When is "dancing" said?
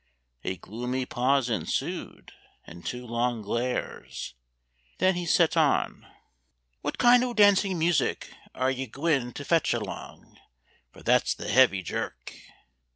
7.35-7.77